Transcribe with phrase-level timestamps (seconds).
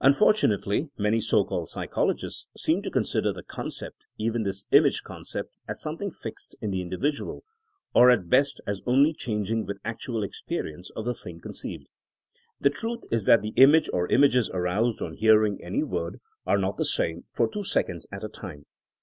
[0.00, 5.78] Unfortunately many so called psychologists seem to consider the concept, even this image concept, as
[5.78, 7.44] something fixed in the individual,
[7.94, 11.86] or at best as only changing with actual experience of the thing conceived.
[12.58, 16.78] The truth is that the image or images aroused on hearing any word are not
[16.78, 18.64] the same for two seconds at a time.